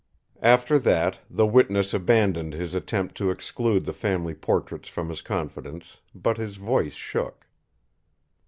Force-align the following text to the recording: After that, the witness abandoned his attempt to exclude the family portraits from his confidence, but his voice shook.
After 0.41 0.79
that, 0.79 1.19
the 1.29 1.45
witness 1.45 1.93
abandoned 1.93 2.53
his 2.53 2.73
attempt 2.73 3.13
to 3.17 3.29
exclude 3.29 3.85
the 3.85 3.93
family 3.93 4.33
portraits 4.33 4.89
from 4.89 5.09
his 5.09 5.21
confidence, 5.21 5.97
but 6.15 6.37
his 6.39 6.55
voice 6.55 6.93
shook. 6.95 7.45